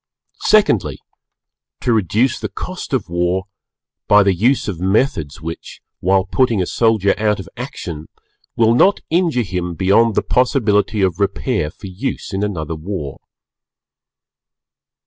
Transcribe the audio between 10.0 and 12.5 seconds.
the possibility of repair for use in